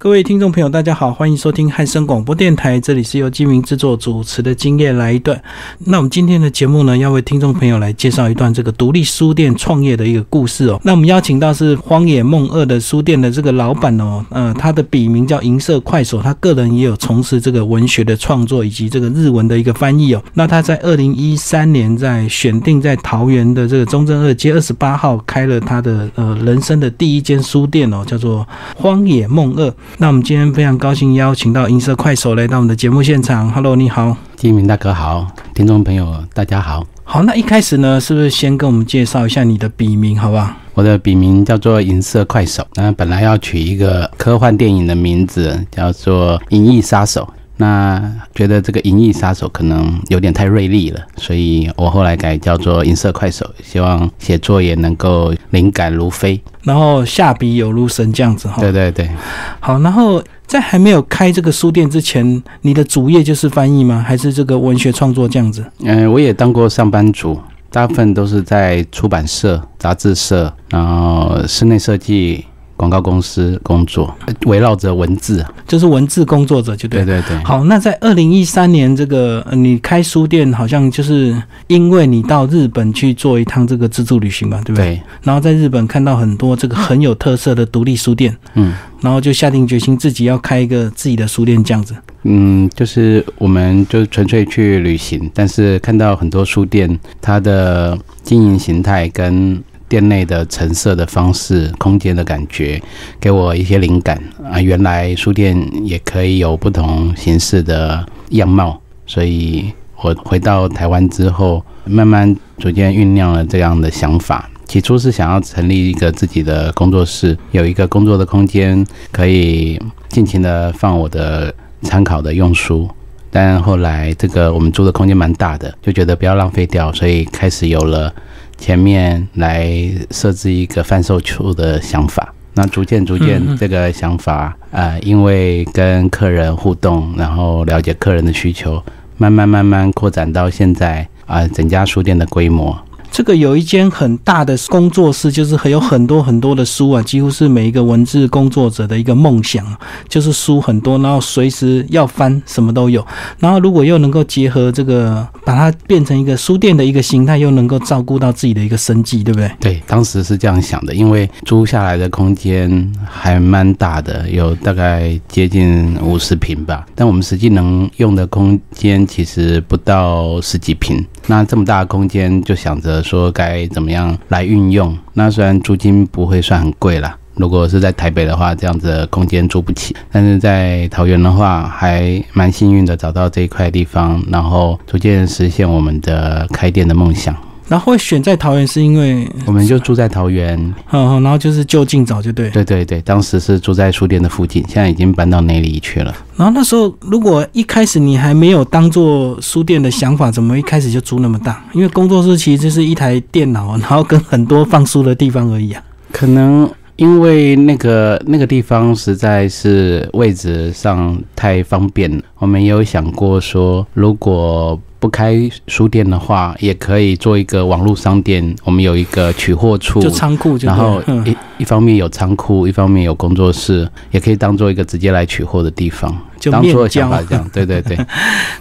[0.00, 5.36] 各位听众朋友，大家好，欢迎收听汉声广播电台，这里是由金明制作主持的《今夜来一段》。
[5.80, 10.80] 那我们今天的节目呢，要为听众朋友来介绍一段这个独立书店创业的一个故事哦。
[10.84, 20.22] 那我们邀请到是荒野梦二的书店的这个老板哦，呃，他的笔名叫银色快手，他个人也有从事这个文学的创作以及这个日文的一个翻译哦。
[20.32, 28.46] 那他在二零一三年在选定在桃园的这个中正二街二十八号开了他的呃人生的第一间书店哦，叫做
[28.76, 29.74] 荒野梦二。
[29.96, 33.50] 那我们今天非常高兴邀请到银色快手来到我们的节目现场。
[33.50, 36.86] Hello，你好，金明大哥好，听众朋友大家好。
[37.02, 40.52] 好，那一开始呢，是不是先跟我们介绍一下你的笔名，好不好？
[40.74, 47.28] 我的笔名叫做银色快手，那本来要取一个科幻电影的名字，叫做银翼杀手。
[47.60, 48.00] 那
[48.34, 58.56] 觉得这个银翼杀手可能有点太锐利了，所以我后来改叫做银色快手，希望写作也能够灵感如飞，然后下笔有如神这样子哈。
[58.60, 59.10] 对对对，
[59.58, 64.04] 好，然后在还没有开这个书店之前，你的主业就是翻译吗？
[64.06, 65.64] 还是这个文学创作这样子？
[65.80, 67.38] 嗯，我也当过上班族，
[67.72, 72.44] 大部分都是在出版社、杂志社，然后室内设计。
[72.78, 74.14] 广告公司工作，
[74.46, 77.04] 围绕着文字，就是文字工作者，就对。
[77.04, 77.44] 对对对。
[77.44, 84.94] 好，那在二零一三年，这个你开书店，好像就是因为你到日本去做一趟这个自助旅行吧，对不对？
[84.94, 85.02] 对。
[85.22, 91.96] 然后在日本看到很多这个很有特色的独立书店，嗯，然后就下定决心自己要开一个自己的书店，这样子。
[92.22, 99.60] 嗯，就是我们就纯粹去旅行，但是看到很多书店，它的经营形态跟。
[99.88, 102.80] 店内的陈设的方式、空间的感觉，
[103.18, 104.60] 给我一些灵感啊！
[104.60, 114.48] 原来书店也可以有不同形式的样貌，所以我回到台湾之后，慢慢逐渐酝酿了这样的想法。
[114.66, 122.86] 起初是想要成立一个自己的工作室，有一个工作的空间，可以尽情的放我的参考的用书。
[123.30, 128.12] 但后来这个我们租的空间蛮大的，就觉得不要浪费掉，所以开始有了。
[128.58, 129.70] 前面来
[130.10, 138.82] 设置一个贩售处的想法，那逐渐逐渐这个想法，呃，因为跟客人互动，然后了解客人的需求，
[139.16, 142.76] 慢慢慢慢扩展到现在啊，整家书店的规模。
[143.10, 149.66] 这个有一间很大的工作室，就是还有很多很多的书啊，几乎是每一个文字工作者的一个梦想，
[150.08, 153.04] 就是书很多，然后随时要翻，什么都有。
[153.38, 159.50] 然后如果又能够结合这个，把它变成一个书店的一个形态，又能够照顾到自己的一个生计，对不对？
[159.58, 171.04] 对，当时是这样想的，因为租下来的空间还蛮大的，有大概接近五十平吧，但我们实际能用的空间其实不到十几平。
[171.26, 174.96] 那这么大的空间，就想着说该怎么样来运用。
[175.14, 179.94] 那虽然租金不会算很贵啦，如果是在台北的话，这样子的空间租不起。
[180.10, 187.34] 但是在桃园的话，还蛮幸运的找到这一块地方，然后逐渐实现我们的开店的梦想。
[187.68, 190.58] 然后会选在桃园，是因为我们就住在桃园，
[190.90, 196.14] 嗯，然后就是就近找就对，对对对，当时是住在书店的附近，现在已经搬到内里去了。
[196.36, 201.62] 然后那时候，如果一开始你还没有当做书店的想法，怎么一开始就租那么大？
[201.74, 205.82] 因为工作室其实就是一台电脑，然后跟很多放书的地方而已啊。
[206.10, 214.80] 可能因为那个那个地方实在是位置上太方便，我们也有想过说，如果。
[214.98, 218.54] 不开书店的话，也可以做一个网络商店。
[218.64, 226.16] 我们有一个取货处，就仓库，然后一 一方面有仓库，一方面有工作室，也可以当做一个直接来取货的地方。
[226.38, 227.98] 就面交这样， 对对对。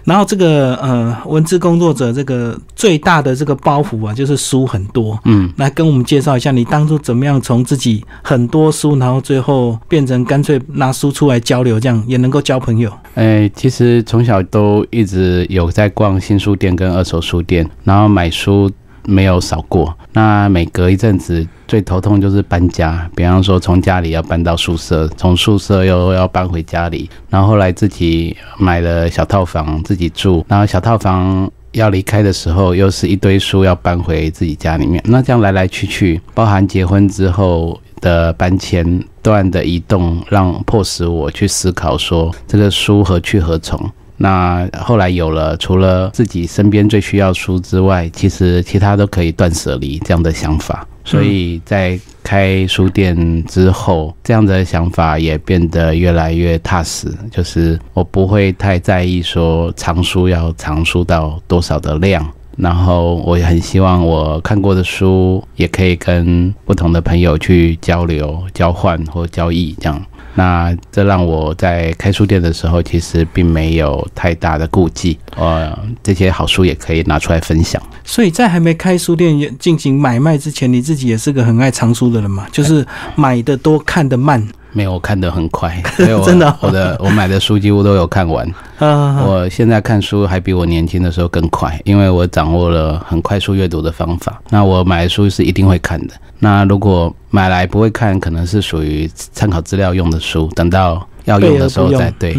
[0.04, 5.18] 然后这个呃，文字工作者这个最大的这个包袱啊，就是书很多。
[5.26, 12.92] 嗯，来跟我们介绍一下，你当初怎么样从自己很多书，然后最后变成干脆拿书出来交流，这样也能够交朋友。
[13.14, 18.72] 哎，其实从小都一直有在逛新书店跟二手书店，然后买书。
[19.08, 43.80] 没有少过，那每隔一阵子最头痛就是搬家，比方说从家里要搬到宿舍，从宿舍又要搬回家里，然后后来自己买了小套房自己住，然后小套房要离开的时候，又是一堆书要搬回自己家里面，那这样来来去去，包含结婚之后的搬迁段的移动，让迫使我去思考说这个书何去何从。
[44.18, 50.86] 那后来有了，除了自己身边最需要书之外，其实其他都可以断舍离这样的想法。
[51.06, 57.08] 所以在开书店之后，这样的想法也变得越来越踏实。
[57.32, 70.04] 就是我不会太在意说藏书要藏书到多少的量，然后我也很希望我看过的书也可以跟不同的朋友去交流、交换或交易这样。
[70.38, 75.18] 那这让我在开书店的时候，其实并没有太大的顾忌。
[75.36, 77.82] 呃，这些好书也可以拿出来分享。
[78.06, 82.46] 所以在还没开书店进行买卖之前，你自己也是个很爱藏书的人嘛？
[82.52, 82.86] 就是
[83.16, 84.48] 买的多，看的慢。
[84.74, 85.82] 没有，我看得很快，
[86.18, 88.48] 我真的，我的我买的书几乎都有看完。
[88.80, 94.40] 我现在看书还比我年轻的时候更快，因为我掌握了很快速阅读的方法。
[94.50, 96.14] 那我买的书是一定会看的。
[96.40, 102.38] 那如果买来不会看，可能是属于参考资料用的书，等到要用的时候再对，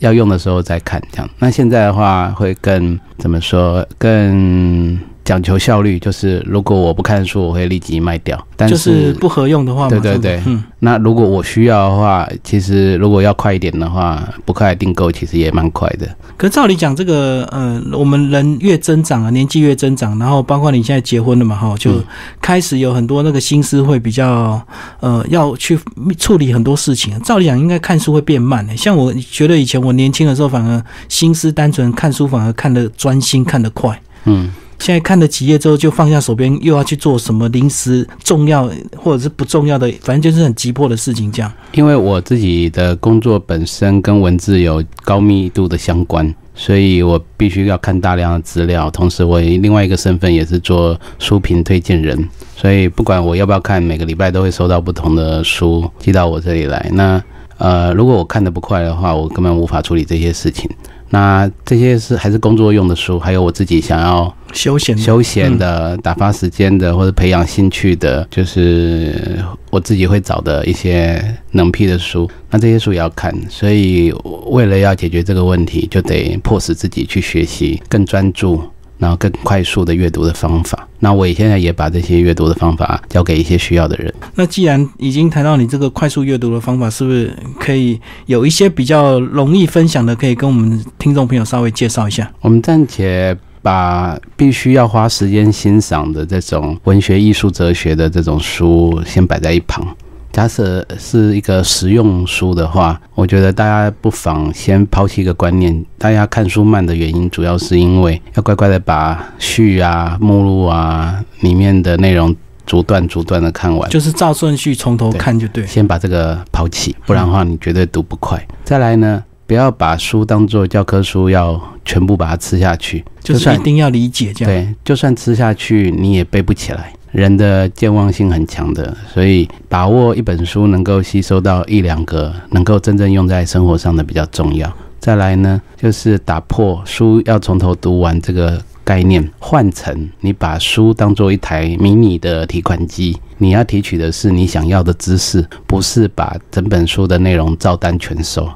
[0.00, 1.30] 要用的时候再看这样。
[1.38, 3.86] 那现在的话会更怎么说？
[3.96, 4.98] 更
[5.30, 8.36] 讲求效率，就是如果我不看书，我会立即卖掉。
[8.56, 10.64] 但是不合用的话，对对对，嗯。
[10.80, 16.08] 那如果我需要的话，其实如果要快一点的话，不快订购其实也蛮快的。
[16.36, 22.02] 可照理讲，这个呃，我们人越增长啊，年纪越增长，然后包括你现在结婚了嘛，哈，就
[22.40, 24.60] 开始有很多那个心思会比较
[24.98, 25.78] 呃，要去
[26.18, 27.16] 处理很多事情。
[27.20, 28.76] 照理讲，应该看书会变慢的。
[28.76, 33.96] 像我觉得以前我年轻的时候，反而心思单纯，看书反而看得专心，看得快。
[34.24, 34.50] 嗯。
[34.80, 41.30] 现在看了几页之后，就放下手边，又要去做什么临时重要或者是不重要的，反正就是很急迫的事情。
[41.30, 48.90] 这样，因为我自己的工作本身跟文字有高密度的相关，所以我必须要看大量的资料。
[48.90, 56.90] 同时，我另外一个身份也是做书评推荐人，所以不管我要不要看，每个礼拜都会收到不同的书寄到我这里来。
[56.94, 57.22] 那
[57.58, 60.70] 呃，如果我看的不快的话，我根本无法处理这些事情。
[61.10, 72.30] 那这些是还是工作用的书，还有我自己想要休闲休闲的打发时间的，或者培养兴趣的，就是我自己会找的一些能批的书。
[72.48, 74.12] 那这些书也要看，所以
[74.46, 78.62] 为了要解决这个问题，就得迫使自己去学习更专注。
[79.00, 84.14] 然后更快速的阅读的方法，那我也现在也把这些阅读的方法教给一些需要的人。
[84.34, 92.30] 那既然已经谈到你这个快速阅读的方法，是不是可以有一些比较容易分享的，可以跟我们听众朋友稍微介绍一下？
[92.42, 99.86] 我们暂且把必须要花时间欣赏的这种文学、艺术、哲学的这种书先摆在一旁。
[100.32, 112.34] 假设是一个实用书的话，我觉得大家不妨先抛弃一个观念：大家看书慢的原因，主要是因为要乖乖的把序啊、目录啊里面的内容
[112.64, 115.66] 逐段逐段的看完，就是照顺序从头看就对。
[115.66, 118.40] 先把这个抛弃，不然的话你绝对读不快。
[118.64, 124.54] 再来呢，不要把书当做教科书，要全部把它吃下去，就是一定要理解这样。
[124.54, 126.92] 对，就算吃下去，你也背不起来。
[127.12, 134.72] 人的健忘性很强的，所以把握一本书能够吸收到一两个，能够真正用在生活上的比较重要。
[135.00, 148.48] 再来呢，就是打破书要从头读完这个概念，换成你把书当做一台迷你的提款机，你要提取的是你想要的知识，不是把整本书的内容照单全收。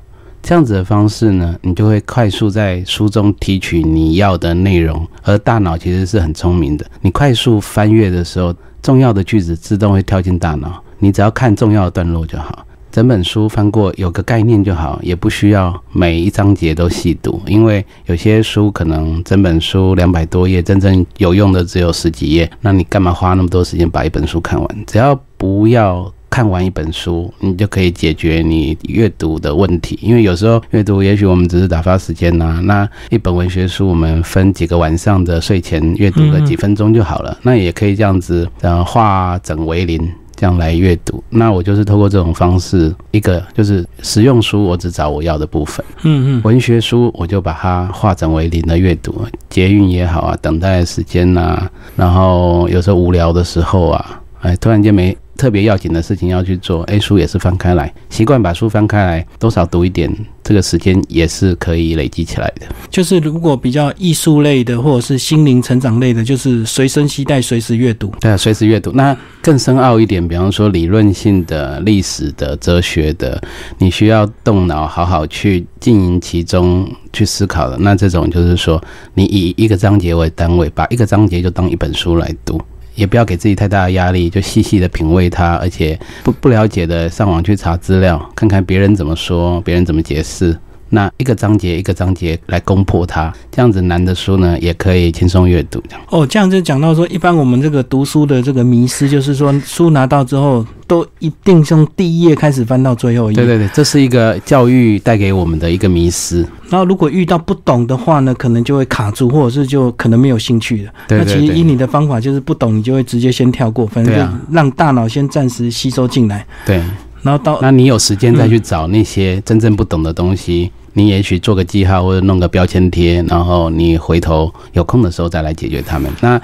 [0.45, 6.85] 这样子的方式呢，你就会快速在书中提取你要的内容，而大脑其实是很聪明的。
[7.01, 12.67] 你快速翻阅的时候，重要的句子自动会跳进大脑，你只要看重要的段落就好。
[12.93, 24.85] 整本书翻过，有个概念就好，也不需要每一章节都细读，因为有些书可能整本书两百多页，真正有用的只有十几页，那你干嘛花那么多时间把一本书看完？
[24.87, 26.13] 只要不要。
[26.35, 29.97] 看完一本书，你就可以解决你阅读的问题。
[30.03, 32.61] 因为有时候阅读，也许我们只是打发时间呐。
[32.65, 37.39] 那一本文学书，我们分几个晚上的睡前阅读个几分钟就好了。
[37.43, 41.23] 那也可以这样子，呃，化整为零，这样来阅读。
[41.31, 45.87] 那我就是透过这种方式，一个就是实用书，我只找我要的部分。
[46.03, 55.17] 嗯嗯，文学书我就把它化整为零的阅读，捷运也好啊，等待时间呐，然后有时候无聊的时候啊，哎，突然间没。
[55.37, 60.11] 特别要紧的事情要去做，哎，书也是翻开来，习惯把书翻开来，多少读一点，
[60.43, 62.67] 这个时间也是可以累积起来的。
[62.91, 68.13] 就是如果比较艺术类的，或者是心灵成长类的，就是随身携带，随时阅读。
[68.21, 68.93] 对啊，随时阅读。
[68.93, 73.43] 那更深奥一点，比方说理论性的、历史的、哲学的，
[73.79, 77.77] 你需要动脑，好好去经营其中去思考的。
[77.79, 78.83] 那这种就是说，
[79.15, 82.61] 你以一个章节为单位，把一个章节就当一本书来读。
[82.95, 90.57] 也不要给自己太大的压力，就细细的品味它，而且不不了解的上网去查资料，看看别人怎么说，别人怎么解释。
[90.95, 95.83] 那一个章节一个章节来攻破它，这样子难的书呢，也可以轻松阅读。
[95.89, 103.43] 这样哦，这样就讲到说，一般我们这个读书的这个迷失，就是说书拿到之后，都一定从第一页开始翻到最后一页。
[103.45, 106.47] 对对对，这是一个教育带给我们的一个迷失。
[106.71, 110.93] 然后如果遇到不懂的话呢，可能就会卡住，或者是就可能没有兴趣了。
[111.09, 116.47] 那其实以你的方法，就是不懂你就会直接先跳过，反正让大脑先暂时吸收进来。
[116.65, 116.81] 对。
[117.23, 126.11] 然后到那你有时间再去找那些真正不懂的东西，你也许做个记号或者弄个标签贴，然后你回头有空的时候再来解决它们。
[126.21, 126.41] 那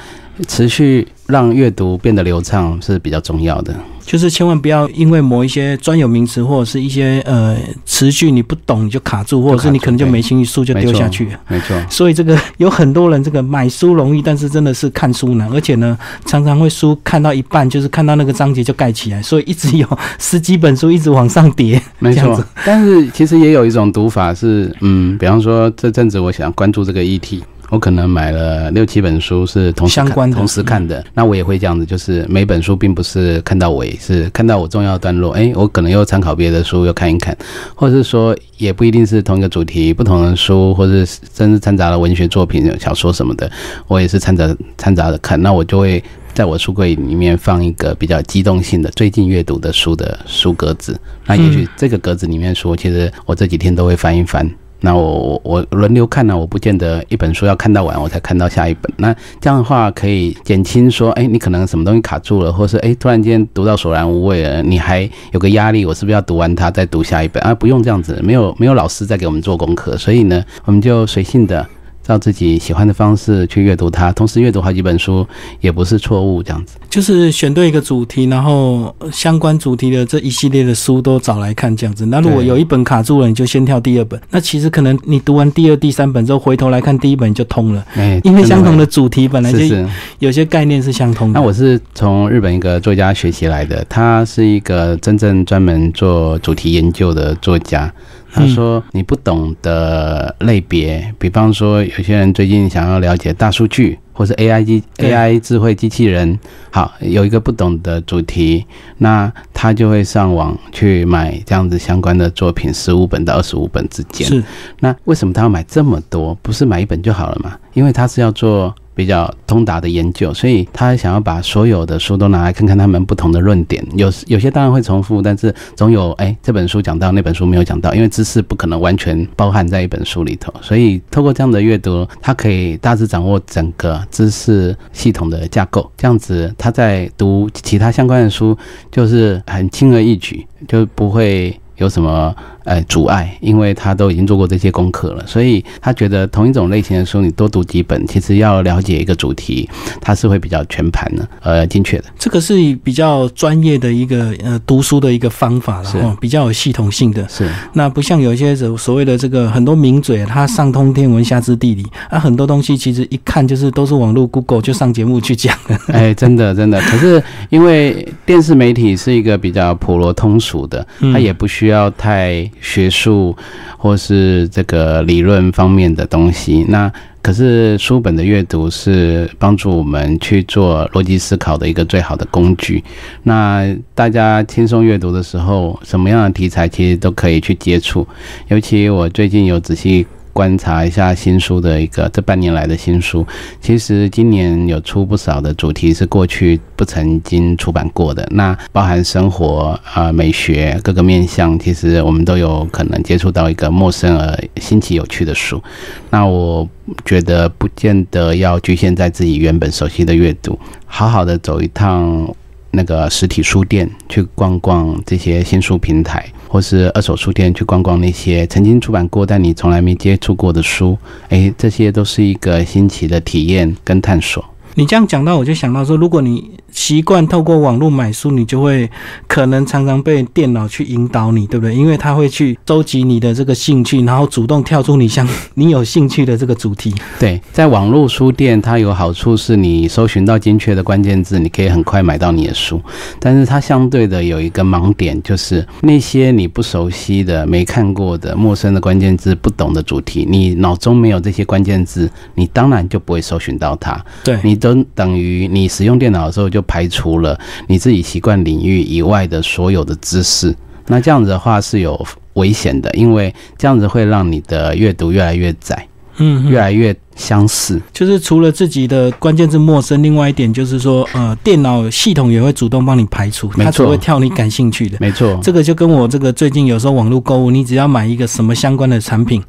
[0.47, 3.75] 持续让阅读变得流畅是比较重要的。
[4.11, 11.29] 就是千万不要因为某一些专有名词或者是一些呃词句你不懂你就卡住，或者是你可能就没心一，书就丢下去。
[11.47, 11.81] 没错。
[11.88, 19.87] 所以这个有很多人这个买书容易，但是真的是看书难，而且呢常常会书看到一半，就是看到那个章节就盖起来，所以一直有
[20.19, 21.81] 十几本书一直往上叠。
[22.00, 22.45] 没错。
[22.64, 27.45] 但是其实也有一种读法是，嗯，比方说这阵子我想关注这个议题。
[27.71, 37.37] 我可能买了六七本书是同时看同时看的，那我也会这样子，就是每本书并不是看到尾，是看到我重要段落，哎，我可能又参考别的书又看一看，
[37.75, 43.50] 或者是说也不一定是同一个主题，不同的书，或者甚至掺杂了文学作品、小说什么的，
[43.87, 46.03] 我也是掺杂掺杂的看，那我就会
[46.35, 54.50] 在我书柜里面放一个比较机动性的最近阅读的书的书格子，那也许这个格子里面书，其实我这几天都会翻一翻。
[54.81, 58.93] 那我我我轮流看呢，我不见得一本书要看到完我才看到下一本。
[58.97, 67.55] 那这样的话可以减轻说，哎，你可能什么东西卡住了，或是哎突然间读到索然无味了，你还有个压力，我是不是要读完它再读下一本啊？
[67.55, 71.67] 不用这样子，没有没有老师在给我们做功课，所以呢，我们就随性的。
[72.11, 75.25] 照自己喜欢的方式去阅读它，同时阅读好几本书
[75.61, 76.43] 也不是错误。
[76.43, 82.05] 这样子就是选对一个主题，然后相关主题的这一系列的书都找来看，这样子。
[82.07, 84.21] 那如果有一本卡住了，你就先跳第二本。
[84.31, 87.87] 那其实可能你读完第二、第三本之后，回头来看第一本就通了。
[87.95, 89.88] 哎，因为相同的主题本来就是
[90.19, 91.38] 有些概念是相通的。
[91.38, 97.93] 那我是从日本一个作家学习来的，他是一个真正专门做主题研究的作家。
[98.33, 106.39] 他说：“你不懂的类别，比方说，有些人最近想要了解大数据，或是 AI 机 AI 智慧机器人，
[106.71, 108.65] 好，有一个不懂的主题，
[108.99, 114.27] 那他就会上网去买这样子相关的作品，十五本到二十五本之间。
[114.27, 114.43] 是，
[114.79, 116.35] 那为什么他要买这么多？
[116.43, 117.57] 不是买一本就好了嘛？
[117.75, 123.83] 因为他是要做。”比较通达的研究，所以他想要把所有的书都拿来看看他们不同的论点。
[123.95, 130.52] 有有些当然会重复，但是总有哎这本书讲到那本书没有讲到，因为知识不可能完全包含在一本书里头。
[130.61, 135.90] 所以透过这样的阅读，他可以大致掌握整个知识系统的架构。
[135.97, 138.54] 这样子他在读其他相关的书，
[138.90, 142.37] 就是很轻而易举，就不会有什么。
[142.64, 149.69] 呃，阻碍，因为他都已经做过这些功课了，所以他觉得同一种类型的书，你多读几本，其实要了解一个主题，
[150.00, 152.05] 它是会比较全盘的，呃，精确的。
[152.19, 157.26] 这个是比较专业的一个呃读书的一个方法了，哦，比较有系统性的。
[157.29, 165.79] 是，那不像有一些所所谓的这个很多名嘴，他上通天文下知地理，啊，很多东西其实一看就是都是网络 Google 就上节目去讲的。
[165.88, 166.79] 哎，真的真的。
[166.83, 172.50] 可是因为电视媒体是一个比较普罗通俗的，它也不需要太。
[172.61, 173.37] 学术
[173.76, 176.92] 或是这个理论方面的东西，那
[177.23, 182.83] 可是书本的阅读是帮助我们去做逻辑思考的一个最好的工具。
[183.25, 188.07] 那大家轻松阅读的时候，什么样的题材其实都可以去接触。
[188.49, 190.07] 尤其我最近有仔细。
[190.41, 193.27] 观察一下新书的一个这半年来的新书，
[193.61, 205.63] 其实今年有出不少的主题是过去不曾经出版过的，那包含生活啊、美学各个面向，其实我们都有可能接触到一个陌生而新奇有趣的书。
[206.09, 206.67] 那我
[207.05, 212.35] 觉得不见得要局限在自己原本熟悉的阅读，好好的走一趟
[212.71, 216.25] 那个实体书店，去逛逛这些新书平台。
[216.49, 220.99] 或是二手书店去逛逛那些曾经出版过但你从来没接触过的书，
[221.29, 224.45] 哎，这些都是一个新奇的体验跟探索。
[224.75, 226.60] 你这样讲到，我就想到说，如果你。
[226.73, 228.89] 习惯透过网络买书，你就会
[229.27, 231.75] 可能常常被电脑去引导你，对不对？
[231.75, 236.95] 因为它会去收集你的这个兴趣，然后主动跳出你想你有兴趣的这个主题。
[237.19, 242.81] 对，在网络书店，它有好处是你搜寻到精确的关键字，你可以很快买到你的书。
[243.19, 254.00] 但是它相对的有一个盲点，就是那些你不熟悉的、没看过的、陌生的关键字、不懂的主题，你脑中没有这些关键字，你当然就不会搜寻到它。
[254.23, 256.60] 对你都等于你使用电脑的时候就。
[256.62, 260.55] 排除了你自己习惯领域以外的所有的知识，
[260.87, 265.87] 那这样子的话是有危险的，因为这样子会让你的阅读越来越窄。
[266.21, 267.81] 嗯，嗯越来越相似。
[267.93, 274.97] 就是除了自己的关键字陌生，另外一点就是说，呃，电脑系统也会主动帮你排除，它只会跳你感兴趣的。
[275.00, 279.43] 没错，这个就跟我这个最近有时候网络购物，你只要买一个什么相关的产品，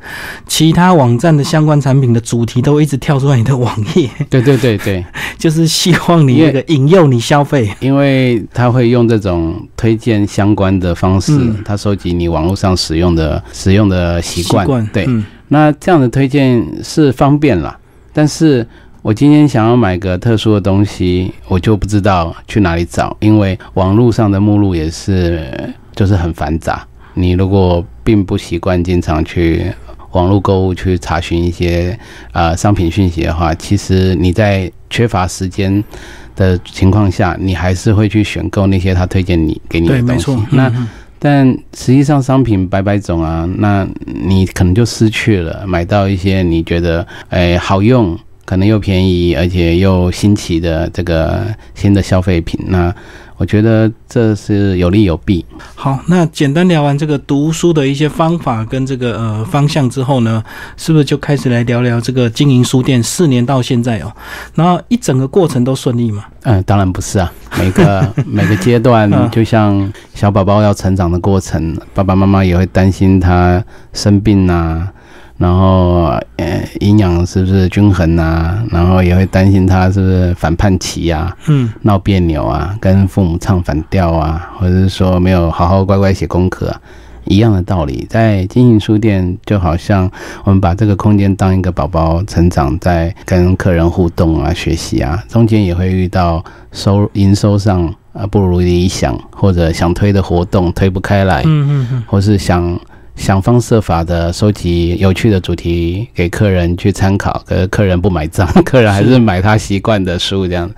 [0.48, 5.06] 其他网站的相关产品的主题都会一直跳出来你的网页，对对对对，
[5.38, 7.70] 就是希望你那个引诱你消费。
[7.80, 14.86] 因为他会用这种推荐相关的方式，嗯他收集你网络上使用的使用的习惯。
[14.88, 17.78] 对，嗯那这样的推荐是方便啦，
[18.14, 18.66] 但是
[19.02, 25.46] 我今天想要买个特殊的东西，我就不知道去哪里找，因为网络上的目录也是
[25.94, 26.88] 就是很繁杂。
[27.16, 29.66] 你如果并不习惯经常去
[30.12, 32.00] 网络购物去查询一些
[32.32, 35.84] 呃商品讯息的话，其实你在缺乏时间
[36.34, 40.14] 的情况下，你还是会去选购那些他推荐你给你的，东西。
[40.14, 40.46] 没错。
[40.52, 40.88] 那
[41.24, 48.18] 但实际上商品百百种啊，那你可能就失去了买到一些你觉得诶、好用，
[48.52, 52.60] 可能又便宜，而且又新奇的这个新的消费品。
[52.68, 52.94] 那
[53.38, 55.46] 我觉得这是有利有弊。
[55.74, 60.44] 好，那简单聊完这个读书的一些方法跟这个呃方向之后呢，
[60.76, 64.12] 是不是就开始来聊聊这个经营书店四年到现在哦？
[64.54, 66.26] 然后一整个过程都顺利吗？
[66.44, 74.92] 嗯、当然不是啊，每个 每个阶段嗯，就像小宝宝要成长的过程，爸爸妈妈也会担心他生病啊。
[75.42, 78.64] 然后，呃，营养是不是均衡啊？
[78.70, 81.68] 然后也会担心他是不是反叛期啊、嗯。
[81.82, 86.80] 闹别扭啊，跟父母唱反调啊，或者是说没有好好乖乖写功课啊，
[87.26, 88.06] 一样的道理。
[88.08, 90.08] 在经营书店，就好像
[90.44, 102.80] 我们把这个空间当一个宝宝成长，在跟客人互动啊、学习啊，中间也会遇到收营收上啊不如理想，或者想推的活动推不开来，嗯嗯嗯，或是想
[103.16, 110.70] 想方设法的收集有趣的主题给客人去参考，可是客人不买账， 客人还是买他习惯的书这样。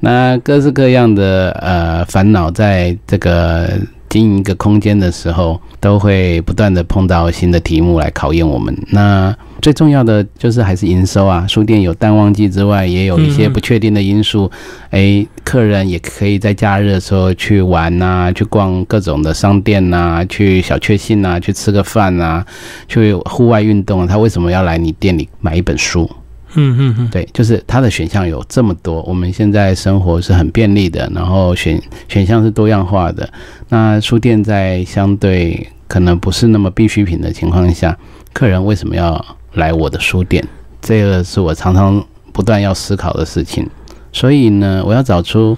[0.00, 3.70] 那各式各样的呃烦恼，在这个
[4.08, 8.76] 经营一个空间的时候，都会不断的碰到新的题目来考验我们。
[8.88, 14.50] 那最重要的就是还是营收啊，书店有淡旺季之外，也有一些嗯不确定的因素。
[14.90, 22.44] 诶，客人也可以在假日的时候去玩呐、去逛各种的商店呐、去小确幸呐、去吃个饭呐、
[22.88, 24.06] 去户外运动。
[24.06, 26.10] 他为什么要来你店里买一本书？
[26.54, 29.00] 嗯嗯嗯，对，就是它的选项有这么多。
[29.02, 33.28] 我们现在生活是很便利的，然后选选项是多样化的。
[33.68, 37.96] 那书店在相对可能不是那么必需品的情况下，
[38.32, 40.46] 客人为什么要来我的书店？
[40.80, 43.68] 这个是我常常不断要思考的事情。
[44.12, 45.56] 所以呢，我要找出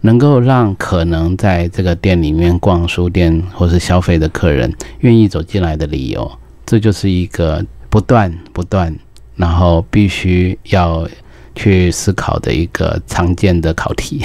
[0.00, 6.30] 能够让可能在这个店里面逛书店或是消费的客人愿意走进来的理由。
[6.66, 8.94] 这就是一个不断不断，
[9.36, 11.06] 然后必须要
[11.54, 14.24] 去思考的一个常见的考题。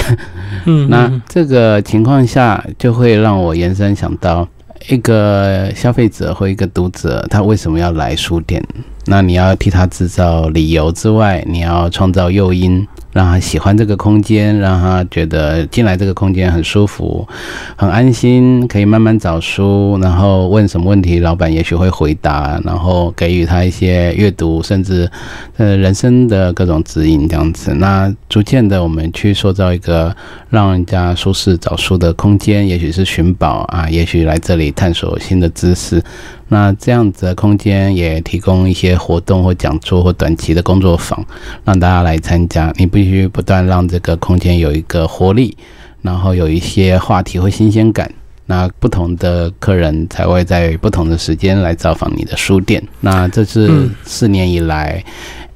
[0.65, 4.47] 嗯，那嗯这个情况下，就会让我延伸想到，
[4.89, 8.65] 一个消费者或一个读者，他为什么要来书店？
[9.10, 17.28] 那你要替他制造理由之外，你要创造诱因，让他喜欢这个空间，让他觉得进来这个空间很舒服、
[17.76, 25.10] 很安心，可以慢慢找书，然后问什么问题，老板也许会回答，然后给予他一些阅读，甚至
[25.58, 27.74] 呃人生的各种指引，这样子。
[27.74, 30.15] 那逐渐的，我们去塑造一个
[30.50, 36.04] 让人家舒适找书的空间，也许是寻宝啊，也许来这里探索新的知识。
[36.50, 41.22] 那这样子的空间也提供一些活动或讲座或短期的工作坊，
[41.65, 42.72] 让大家来参加。
[42.78, 45.55] 你必须不断让这个空间有一个活力，
[46.01, 48.12] 然后有一些话题或新鲜感。
[48.47, 52.83] 那不同的客人才会在不同的时间来造访你的书店。
[52.99, 55.03] 那这是嗯四年以来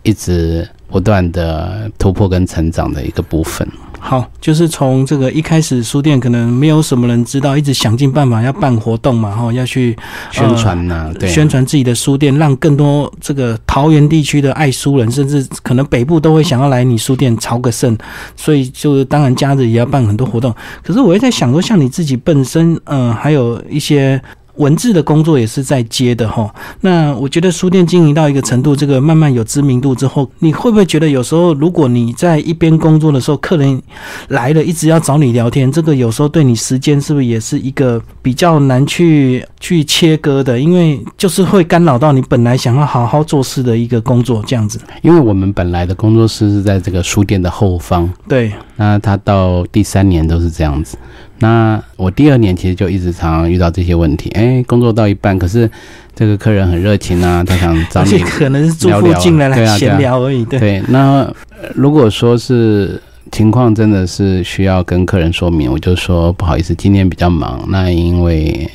[0.04, 3.67] 一直不断的突破跟成长的一个部分。
[4.04, 9.95] 好，就是从这个一开始书店可能没有什么人知道，一直想尽办法要办活动嘛，哈，要去
[10.32, 17.95] 宣传呐、对啊、宣传自己的书店，让更多这个桃园地区的爱书人，甚至可能北部都会想要来你书店朝个圣，
[18.36, 20.51] 所以就当然假日也要办很多活动。
[20.84, 24.19] 可是我也在想说，像你自己本身，嗯、还有一些。
[24.62, 26.54] 文字的工作也是在接的哈。
[26.82, 33.82] 那我觉得书店经营到一个程度，这个慢慢有知名度之后，你会不会觉得有时候，如果你在一边工作的时候，客人
[34.28, 40.60] 来了一直要找你聊天，这个有时候对你时间是不是也是一个比较难去去切割的？
[40.60, 44.80] 因为就是会干扰到你本来想要好好做事的一个工作，这样子。
[45.02, 50.97] 因为我们本来的工作室是在这个书店的后方，对，那他到第三年都是这样子。
[51.41, 55.69] 那我第二年其实就一直常常遇到这些问题，哎，工作到一半，可是
[56.15, 60.45] 这个客人很热情啊，他想找你 可能是住附近来来闲聊而已。
[60.45, 61.27] 对，那
[61.73, 63.01] 如果说是
[63.32, 68.69] 情况真的是需要跟客人说明，我就说不好意思，今天比较忙，那因为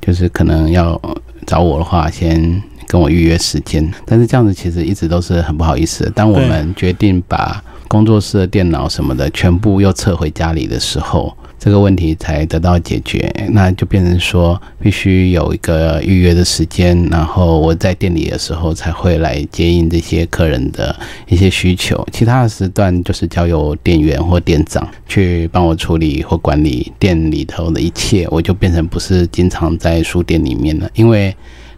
[0.00, 1.00] 就是可能要
[1.46, 3.88] 找我的话，先跟我预约时间。
[4.04, 6.10] 但是这样子其实一直都是很不好意思。
[6.14, 11.36] 当我们决定把工作室的电脑什么的全部又撤回家里的时候。
[11.58, 20.94] 这个问题才得到解决，那就变成说必须有一个预约的时间，然后我在店里的时候才会来接应这些客人的
[21.26, 30.88] 一些需求，其他的时段就是交由店员或店长去帮我处理或管理店里头的一切，我就变成不是经常在书店里面了。
[30.94, 31.34] 因为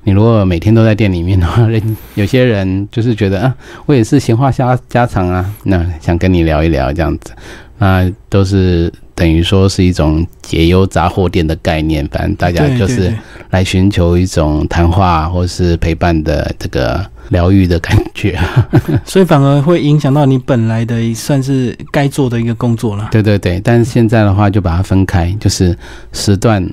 [0.08, 7.32] 你如果每天都在店里面的话，人有些人就是觉得啊，我也是闲话家家常啊，那想跟你聊一聊这样子，
[7.76, 8.90] 那都是。
[9.14, 13.12] 等于说是一种解忧杂货店的概念，反正大家就是
[13.50, 18.38] 来寻求一种谈话或是陪伴的这个疗愈的感觉，
[19.04, 23.08] 所以反而会影响到你本来的算是该做的一个工作了。
[23.10, 25.76] 对对对，但是现在的话就把它分开，就是
[26.12, 26.64] 时段。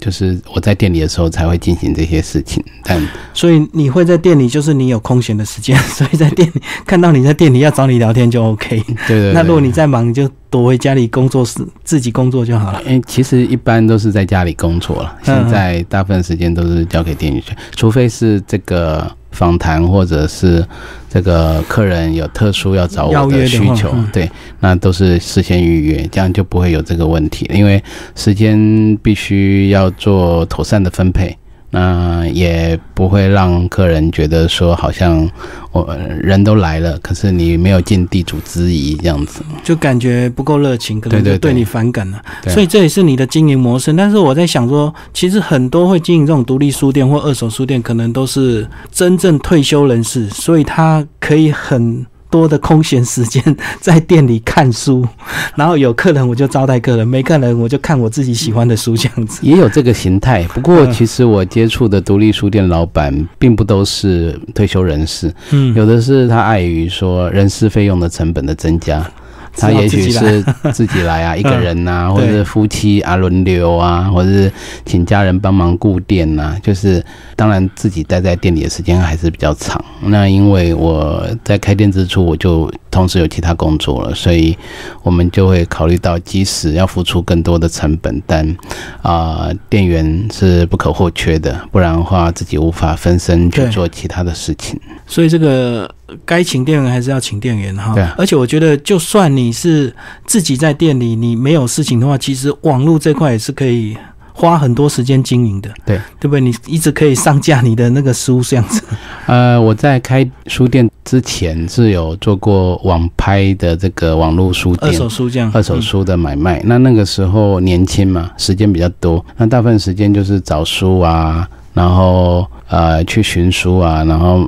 [0.00, 3.00] 就是我在店里的时候才会进行这些事情，但
[3.32, 8.82] 所以你会在店里，就是你有空闲的时间， 所以在店里看到你在店里要找你聊天就 OK。
[9.06, 9.32] 对对。
[9.32, 12.82] 那如果你在忙，你就躲回家里工作室自己工作就好了。
[12.86, 19.10] 哎，其实一般都是在家里工作了，现在大部分时间都是交给店里去，除非是这个。
[19.34, 20.64] 访谈或者是
[21.10, 27.82] 这个客人有特殊要找我的需求，对，那都是事先预约，这样就不会有这个问题，因为
[28.14, 31.36] 时间必须要做妥善的分配。
[31.74, 35.28] 那也不会让客人觉得说好像
[35.72, 42.22] 我人都来了，可是你没有尽地主之谊这样子，就感觉不够热情，可能就对你反感了。
[42.46, 43.92] 所以这也是你的经营模式。
[43.92, 52.06] 但是我在想说，其实很多会经营这种独立书店或二手书店，可能都是真正退休人士，所以他可以很。
[52.34, 53.40] 多的空闲时间
[53.78, 55.06] 在店里看书，
[55.54, 60.42] 然后有客人我就招待客人，没客人我就看我自己喜欢的书，这样子也有这个形态。
[60.52, 69.08] 不过其实我接触的独立书店老板并不都是退休人士，嗯，有的是他碍于说人事费用的成本的增加。
[69.56, 74.52] 他也许是自己来啊， 一个人呐，或者是夫妻啊轮流啊，或者是
[74.84, 76.56] 请家人帮忙顾店呐。
[76.62, 77.04] 就是
[77.36, 79.82] 当然自己待在店里的时间还是比较长。
[80.02, 84.56] 那因为我在开店之初我就同时有其他工作了，所以
[85.02, 88.56] 我们就会考虑到，即使要付出更多的成本，但
[89.02, 94.80] 啊店员是不可或缺的，不然的话自己无法分身去做其他的事情。
[95.06, 95.92] 所以这个。
[96.26, 98.04] 该请店员还是要请店员哈，对。
[98.18, 99.92] 而且我觉得，就算你是
[100.26, 103.96] 自己在店里，你没有事情的话，其实网络这块也是可以
[104.36, 106.40] 花很多时间经营的，对，对不对？
[106.40, 108.82] 你一直可以上架你的那个书这样子。
[109.26, 116.60] 呃，我在开书店之前是有做过网拍的这个网络书店，二手书这样，二手书的买卖。
[116.64, 124.46] 那那个时候年轻嘛，时间比较多，那大部分时间就是找书啊，然后呃去寻书啊，然后。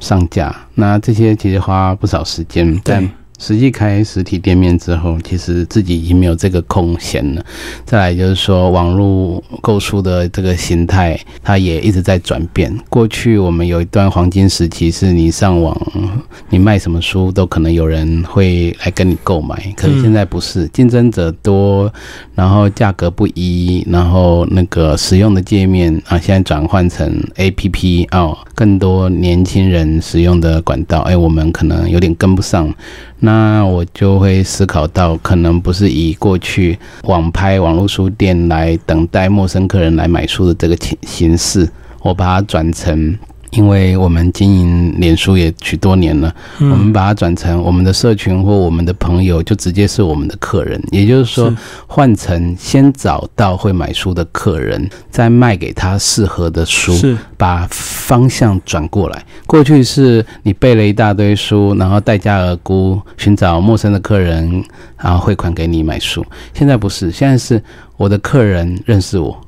[0.00, 3.08] 上架，那这些其实花不少时间，但。
[3.38, 7.44] 实际开实体店面之后，其实自己已经没有这个空闲了。
[7.84, 12.74] 再来就是说，网络购书的这个形态，它也一直在转变。
[12.88, 15.76] 过去我们有一段黄金时期，是你上网，
[16.48, 19.72] 你卖什么书都可能有人会来跟你购买。
[19.76, 21.92] 可是现在不是，竞争者多，
[22.34, 32.72] 然后价格不一，然后那个使用的界面啊，现在转换成 A P P 哦，更多年轻人使用的管道，哎，我们可能有点跟不上。
[33.20, 41.68] 那我就会思考到，可能不是以过去网拍网络书店来等待陌生客人来买书的这个形形式，
[42.02, 43.16] 我把它转成。
[43.54, 50.80] 因为我们经营脸书也许多年了，我们把它转成我们的社群或我们的朋友，就直接是我们的客人。
[50.90, 51.54] 也就是说，
[51.86, 56.92] 换成先找到会买书的客人，再卖给他适合的书，
[57.36, 59.24] 把方向转过来。
[59.46, 64.64] 过去是你背了一大堆书，然后待价而沽，寻找陌生的客人，
[64.98, 66.24] 然后汇款给你买书。
[66.52, 67.62] 现在不是，现在是
[67.96, 69.38] 我的客人认识我，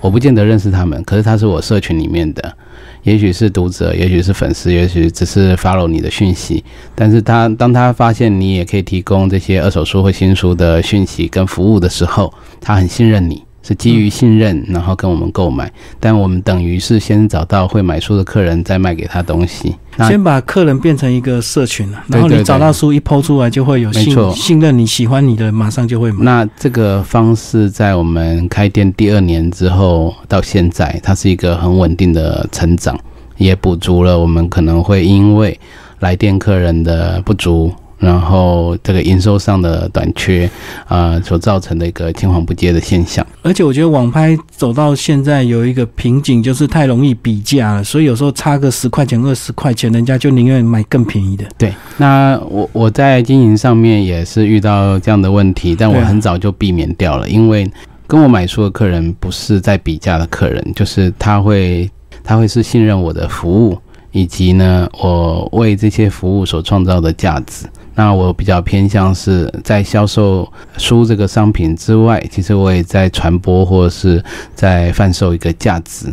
[0.00, 2.56] 我不见得认识他们，可是他是我社群里面的。
[3.02, 6.64] 也许是读者，也许是粉丝，也许只是 follow 你的讯息。
[6.94, 15.72] 但是他当他发现你也可以提供这些二手书或新书的讯息跟服务的时候，他很信任你，是基于信任，然后跟我们购买。
[15.98, 19.74] 但我们等于是先找到会买书的客人，再卖给他东西。
[20.06, 26.22] 先把客人变成一个社群了，然后你找到书一抛出来，就会有信信任你喜欢你的，马上就会买。
[26.22, 32.96] 那这个方式在我们开店第二年之后到现在，它是一个很稳定的成长，
[33.38, 35.58] 也补足了我们可能会因为
[36.00, 40.48] 来电客人的不足，然后这个营收上的短缺，
[40.86, 43.26] 啊，所造成的一个青黄不接的现象。
[43.42, 51.44] 而且我觉得网拍走到现在有一个瓶颈，就是太容易比价了，所以有时候差个十块钱、二十块钱，人家就宁愿买更便宜的。
[51.56, 57.68] 对，那我我在经营上面也是遇到这样的问题，但我很早就避免掉了，因为
[58.06, 61.90] 跟我买书的客人不是在比价的客人，就是他会
[62.22, 63.78] 他会是信任我的服务，
[64.10, 67.64] 以及呢我为这些服务所创造的价值。
[67.96, 74.22] 那我比较偏向是在销售书这个商品之外，其实我也在传播或者是
[74.54, 76.06] 在贩售一个价值。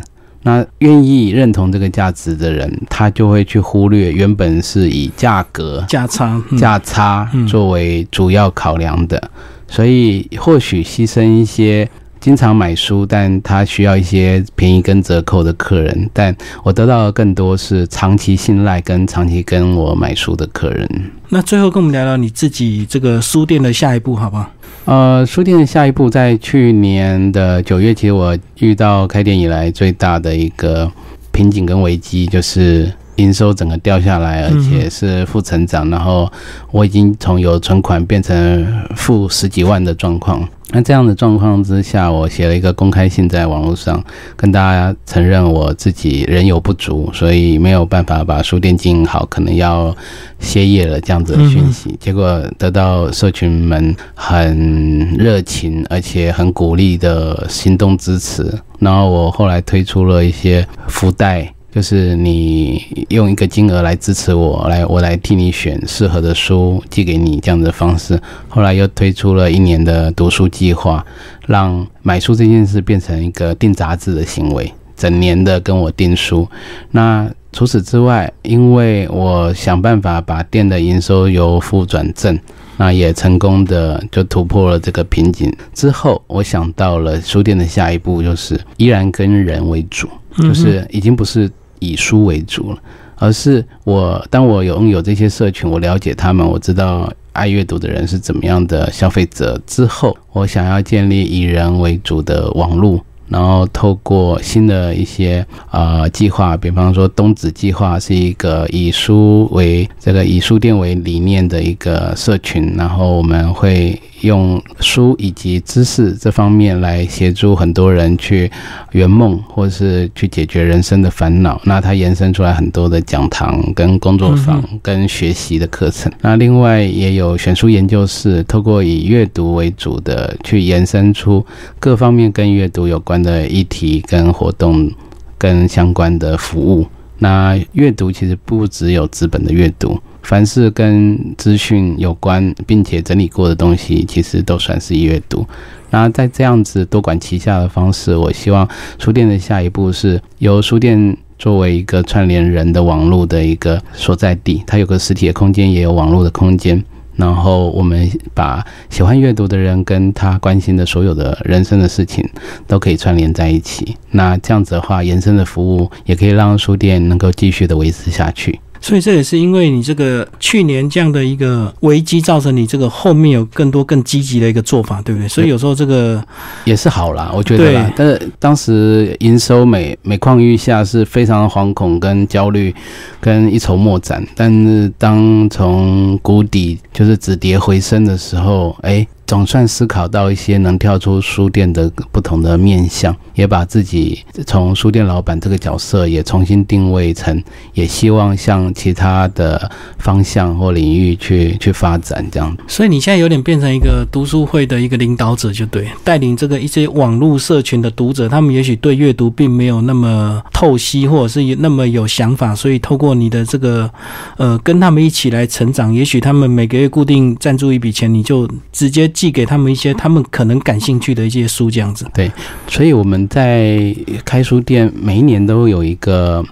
[0.46, 7.48] 那愿意认同这个价值的人，他就会去忽略原本是以价格、价差，嗯、价差嗯。
[7.48, 9.32] 作为主要考量的，
[9.68, 11.88] 所以或许牺牲一些
[12.24, 16.34] 经常买书，但他需要一些便宜跟折扣的客人，但
[16.64, 20.90] 我得到的更多是长期信赖跟长期跟我买书的客人。
[21.28, 24.50] 那最后跟我们聊聊你自己这个书店的下一步，好不好？
[24.86, 30.90] 呃，书店的下一步，在去年的九月，其实我遇到开店以来最大的一个
[31.34, 36.32] 瓶颈跟危机，就是营收整个掉下来，而且是负成长，然后
[36.72, 40.48] 我已经从有存款变成负十几万的状况。
[40.74, 44.04] 那这样的状况之下，我写了一个公开信在网络上，
[44.36, 49.96] 跟大家承认我自己人有不足，所以没有办法把书店经营好，可能要
[50.40, 51.96] 歇业了这样子的讯息。
[52.00, 61.54] 结果得到社群们很热情而且很鼓励的行动支持，然后我后来推出了一些福袋。
[61.74, 68.20] 就是你用一个金额来支持我，来我来替你选适合的书寄给你这样的方式。
[68.48, 71.04] 后来又推出了一年的读书计划，
[71.48, 76.48] 让买书这件事变成一个订杂志的行为，整年的跟我订书。
[76.92, 82.38] 那除此之外，因为我想办法把店的营收由负转正，
[82.78, 85.52] 那也成功的就突破了这个瓶颈。
[85.74, 90.08] 之后，我想到了书店的下一步就是依然跟人为主，
[90.38, 91.50] 就是已经不是
[91.84, 92.78] 以书为主了，
[93.18, 103.04] 而是我当我拥有这些社群，我了解他们，我知道爱阅读的人是怎么样的消费者之后，我想要建立以人为主的网络。
[103.30, 118.52] 然后透过新的一些呃计划，比方说东子计划是一个以书为这个以书店为理念的一个社群，然后我们会用书以及知识这方面来协助很多人去
[118.92, 121.62] 圆梦，或是去解决人生的烦恼。
[121.66, 126.12] 那它延伸出来很多的讲堂、跟工作坊、跟学习的课程。
[126.22, 131.46] 那另外也有选书研究室，透过以阅读为主的去延伸出
[131.80, 134.90] 各方面跟阅读有关的议题跟活动
[135.38, 136.88] 跟相关的服务。
[137.20, 145.46] 那阅读其实不只有纸本的阅读，凡是跟资讯有关并且整理过的东西，其实都算是阅读。
[145.92, 156.84] 那在这样子多管齐下的方式，我希望书店的下一步是由书店作为一个串联人的网络的一个所在地，它有个实体的空间，也有网络的空间。
[157.16, 162.28] 然后我们把喜欢阅读的人跟他关心的所有的人生的事情
[162.66, 163.96] 都可以串联在一起。
[164.10, 168.60] 那这样子的话，延伸的服务也可以让书店能够继续的维持下去。
[168.84, 175.28] 所以这也是因为你这个去年这样的一个危机，造成你这个后面有更多更积极的一个做法，对不对？
[175.30, 176.22] 所以有时候这个
[176.66, 177.96] 也是好啦，我觉得啦对。
[177.96, 182.76] 但是当时营收每每况愈下，是非常惶恐、跟焦虑、
[183.22, 184.22] 跟一筹莫展。
[184.36, 197.44] 但是当从谷底就是止跌回升的时候，哎，总算思考到一些能跳出书店的不同的面向，也把自己从书店老板这个角色也重新定位成，
[197.74, 202.56] 也希望向其他的方向或领域去去发展这样。
[202.68, 213.90] 所以你现在有点变成一个读书会的一个领导者，就对，带领这个一些网络社群的读者，他们也许对阅读并没有那么透析，或者是那么有想法，所以透过你的这个
[214.38, 222.06] 呃，跟他们一起来成长，也许他们每个月固定赞助一笔钱，你就直接寄给他们一些他们可能感兴趣的一些书，这样子。
[222.14, 222.30] 对
[222.68, 226.44] 所以我们在开书店每一年都有一个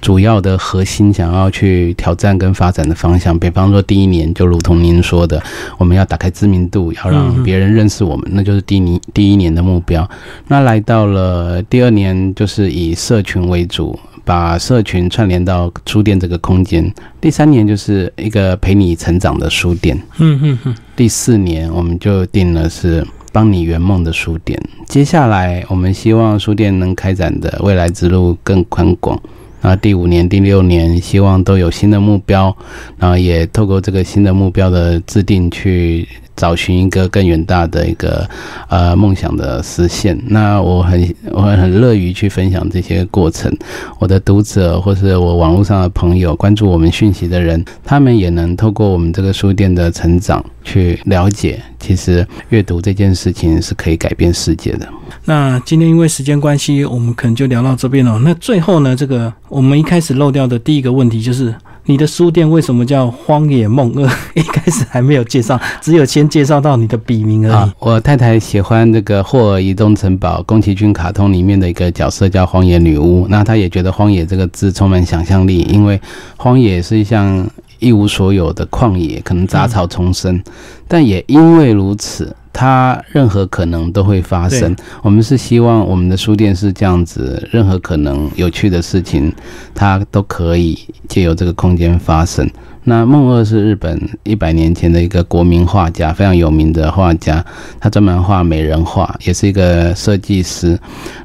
[0.00, 3.38] 主要的核心想要去挑战跟发展的方向。
[3.38, 5.40] 比方说，第一年就如同您说的，
[5.78, 10.10] 我们要打开知名度，要让别人认识我们，那就是第一第一年的目标。
[10.48, 13.96] 那来到了第二年，就是以社群为主。
[14.26, 16.92] 把社群串联到书店这个空间。
[17.20, 19.96] 第三年就是一个陪你成长的书店。
[20.18, 20.74] 嗯嗯嗯。
[20.96, 24.60] 第四年我们就定了是帮你圆梦的书店。
[24.86, 29.16] 接下来我们希望书店能开展的未来之路更宽广。
[29.62, 32.54] 然后第五年、第六年希望都有新的目标，
[32.98, 36.06] 然后也透过这个新的目标的制定去。
[36.36, 38.28] 找寻一个更远大的一个
[38.68, 43.50] 呃梦想的实现，那我很我很乐于去分享这些过程。
[43.98, 54.86] 我的读者或是我网络上的朋友，关注我们讯息的人，他们也能透过我们这个书店的成长，去了解，其实阅读这件事情是可以改变世界的。
[55.24, 58.18] 那今天因为时间关系，我们可能就聊到这边了。
[58.18, 61.54] 那最后呢，这个我们一开始漏掉的第一个问题就是。
[61.88, 64.02] 你的书店为什么叫荒野梦二？
[64.34, 67.70] 一开始还没有介绍，只有先介绍到你的笔名而已。
[67.78, 76.00] 我太太喜欢这个霍尔移动城堡宫崎骏卡通里面的一个角色叫荒野女巫，那她也觉得荒野这个字充满想象力，因为
[76.36, 80.42] 荒野是像一无所有的旷野，可能杂草丛生，
[80.88, 82.34] 但也因为如此。
[82.58, 84.74] 它任何可能都会发生。
[85.02, 89.30] 我们是希望我们的书店是这样子，任何可能有趣的事情，
[89.74, 92.48] 它都可以借由这个空间发生。
[92.84, 97.44] 那梦二是日本一百年前的一个国民画家，非常有名的画家，
[97.78, 100.78] 他专门画美人画，也是一个设计师。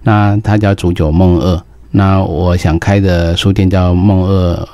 [0.03, 1.63] 那他叫竹久梦二。
[1.91, 4.67] 那我想开的书店叫梦二。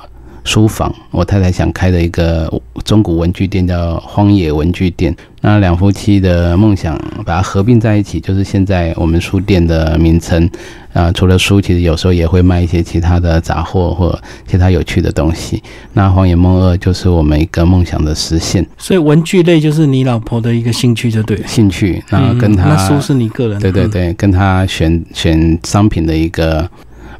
[0.47, 2.51] 书房，我太太想开的一个
[2.86, 5.15] 中古文具店叫荒野文具店。
[5.41, 10.49] 那两夫妻的梦想把它合并在一起，就是现在我们书店的名称。
[10.93, 15.62] 啊，除了书，其实有时候也会卖一些其他的杂货或其他有趣的东西。
[15.93, 18.65] 那荒野梦二就是我们一个梦想的实现。
[18.79, 21.39] 所以文具类就是你老婆的一个兴趣，就对。
[21.45, 23.60] 兴趣，然后跟他那书是你个人。
[23.60, 26.67] 对对对，跟他选选商品的一个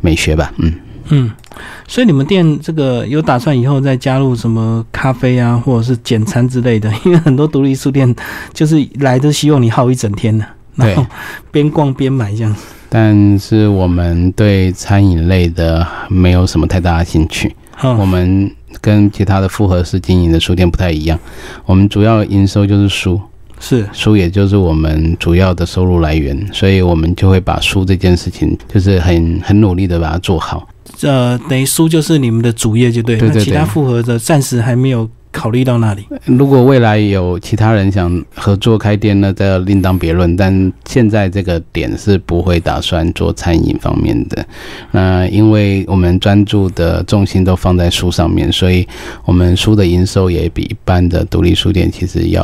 [0.02, 0.52] 美学吧。
[0.58, 0.74] 嗯
[1.10, 1.32] 嗯。
[1.88, 6.92] 所以你们店这个有打算以后再加入什么咖啡啊，或者是简餐之类的？
[7.06, 8.14] 因为很多独立书店
[8.54, 11.06] 就是来都希望你耗一整天呢，然后
[11.52, 12.56] 边逛边买这样。
[12.90, 17.56] 但是我们对餐饮类的没有什么太大的兴趣。
[17.82, 18.50] 我们
[18.82, 21.20] 跟其他的复合式经营的书店不太一样，
[21.66, 23.22] 我们主要营收就是书，
[23.60, 30.68] 是书也就是我们主要的收入来源，所以我们就会把书这件事情就是很很努力的把它做好。
[31.02, 33.18] 呃，等于书就是你们的主业，就对。
[33.18, 33.44] 对对对。
[33.44, 36.04] 其他复合的暂时还没有考虑到那里。
[36.26, 40.36] 如果未来有其他人想合作开店，那再另当别论。
[40.36, 44.44] 但现在这个点是不会打算做餐饮方面的。
[44.92, 48.88] 那因为我们专注的重心都放在书上面，所以
[49.26, 52.44] 我们书的营收也比一般的独立书店其实要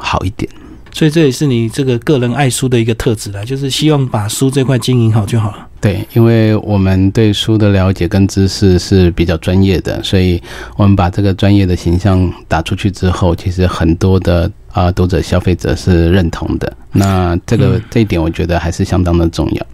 [0.00, 0.50] 好一点。
[0.94, 5.66] 所以这也是你这个个人爱书的一个特质啦，就是希望把书这块经营好就好了。
[5.80, 10.40] 对，因为我们对书的了解跟知识是比较专业的，所以
[10.76, 16.72] 我们把这个专业的形象打出去之后，其实很多的啊读者、消费者是认同的。
[16.92, 19.66] 那这个这一点，我觉得还是相当的重要。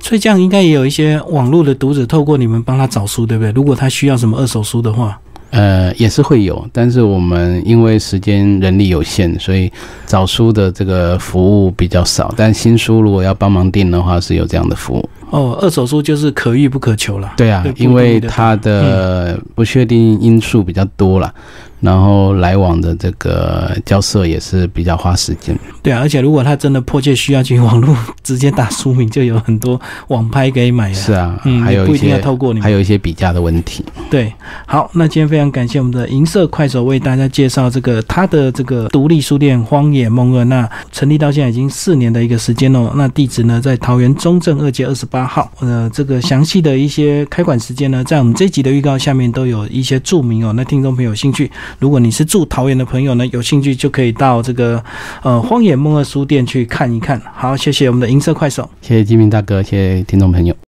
[0.00, 3.52] 所以这样应该也有一些网络的读者透过你们帮他找书，对不对？
[3.52, 5.18] 如果他需要什么二手书的话。
[5.54, 9.72] 呃，也是会有，但是我们因为时间人力有限，所以
[10.04, 12.34] 找书的这个服务比较少。
[12.36, 15.08] 但新书如果要帮忙订的话，是有这样的服务。
[15.30, 17.32] 哦，二手书就是可遇不可求了。
[17.36, 21.32] 对啊，因为它的不确定因素比较多了。
[21.80, 25.54] 然后来往的这个交涉也是比较花时间。
[25.82, 33.84] 对啊，而且如果他真的迫切需要去网络直接打书名，就有很多网拍可以买是啊，嗯，还有一些透过你，还有一些比价的问题。
[34.10, 34.32] 对，
[34.66, 40.42] 好，那今天非常感谢我们的银色快手为大家介绍这个他的这个独立书店荒野梦二。
[40.44, 42.90] 那成立到现在已经四年的一个时间哦。
[42.96, 45.48] 那地址呢在桃园中正二街二十八号。
[45.60, 50.52] 呃，这个详细的一些开馆时间呢，在我们这集的预告下面都有一些注明哦。
[50.56, 51.48] 那听众朋友有兴趣。
[51.78, 54.82] 如果你是住桃园的朋友呢，有兴趣就可以到这个
[55.22, 57.22] 呃荒野梦二书店去看一看。
[57.32, 60.56] 好，谢谢我们的银色快手，谢谢金明大哥，谢谢听众朋友。